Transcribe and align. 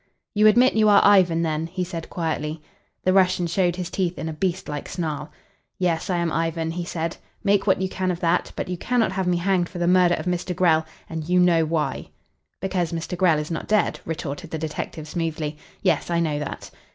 "You 0.33 0.47
admit 0.47 0.73
you 0.73 0.89
are 0.89 1.05
Ivan, 1.05 1.43
then?" 1.43 1.67
he 1.67 1.83
said 1.83 2.09
quietly. 2.09 2.59
The 3.03 3.13
Russian 3.13 3.45
showed 3.45 3.75
his 3.75 3.91
teeth 3.91 4.17
in 4.17 4.27
a 4.27 4.33
beast 4.33 4.67
like 4.67 4.89
snarl. 4.89 5.31
"Yes, 5.77 6.09
I 6.09 6.17
am 6.17 6.31
Ivan," 6.31 6.71
he 6.71 6.83
said. 6.85 7.17
"Make 7.43 7.67
what 7.67 7.79
you 7.79 7.87
can 7.87 8.09
of 8.09 8.19
that, 8.19 8.51
but 8.55 8.67
you 8.67 8.77
cannot 8.77 9.11
have 9.11 9.27
me 9.27 9.37
hanged 9.37 9.69
for 9.69 9.77
the 9.77 9.87
murder 9.87 10.15
of 10.15 10.25
Mr. 10.25 10.55
Grell 10.55 10.87
and 11.07 11.29
you 11.29 11.39
know 11.39 11.65
why." 11.65 12.09
"Because 12.61 12.91
Mr. 12.91 13.15
Grell 13.15 13.37
is 13.37 13.51
not 13.51 13.67
dead," 13.67 13.99
retorted 14.03 14.49
the 14.49 14.57
detective 14.57 15.07
smoothly. 15.07 15.59
"Yes, 15.83 16.09
I 16.09 16.19
know 16.19 16.39
that." 16.39 16.71